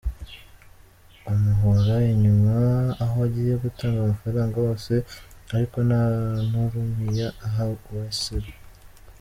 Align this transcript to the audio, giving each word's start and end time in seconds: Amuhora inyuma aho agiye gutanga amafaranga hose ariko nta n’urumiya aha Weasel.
Amuhora 1.31 1.95
inyuma 2.13 2.55
aho 3.03 3.17
agiye 3.27 3.53
gutanga 3.63 3.97
amafaranga 4.01 4.55
hose 4.65 4.93
ariko 5.55 5.77
nta 5.87 6.03
n’urumiya 6.49 7.27
aha 7.47 7.65
Weasel. 7.89 8.45